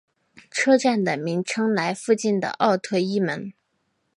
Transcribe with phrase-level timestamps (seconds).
[0.49, 3.53] 车站的名称来附近的奥特伊门。